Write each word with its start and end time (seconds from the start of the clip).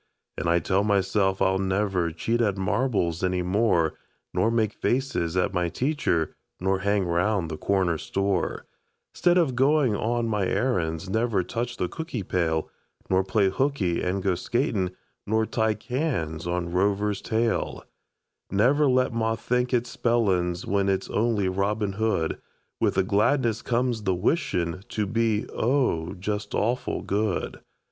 An' 0.35 0.47
I 0.47 0.57
tell 0.57 0.83
myself 0.83 1.43
I'll 1.43 1.59
never 1.59 2.11
Cheat 2.11 2.41
at 2.41 2.57
marbles 2.57 3.23
any 3.23 3.43
more, 3.43 3.93
Nor 4.33 4.49
make 4.49 4.73
faces 4.73 5.37
at 5.37 5.53
my 5.53 5.69
teacher, 5.69 6.35
Nor 6.59 6.79
hang 6.79 7.05
round 7.05 7.51
the 7.51 7.57
corner 7.57 7.99
store 7.99 8.65
'Stead 9.13 9.37
of 9.37 9.55
goin' 9.55 9.95
on 9.95 10.27
my 10.27 10.47
errands; 10.47 11.07
Never 11.07 11.43
touch 11.43 11.77
the 11.77 11.87
cookie 11.87 12.23
pail, 12.23 12.67
Nor 13.11 13.23
play 13.23 13.49
hooky 13.51 14.03
an' 14.03 14.21
go 14.21 14.33
skatin', 14.33 14.89
Nor 15.27 15.45
tie 15.45 15.75
cans 15.75 16.47
on 16.47 16.71
Rover's 16.71 17.21
tail; 17.21 17.83
Never 18.49 18.89
let 18.89 19.13
ma 19.13 19.35
think 19.35 19.71
it's 19.71 19.91
spellings 19.91 20.65
When 20.65 20.89
it's 20.89 21.11
only 21.11 21.47
Robin 21.47 21.93
Hood. 21.93 22.41
With 22.79 22.95
the 22.95 23.03
gladness 23.03 23.61
comes 23.61 24.01
the 24.01 24.15
wishin' 24.15 24.81
To 24.89 25.05
be, 25.05 25.47
oh, 25.49 26.13
just 26.13 26.55
awful 26.55 27.03
good! 27.03 27.61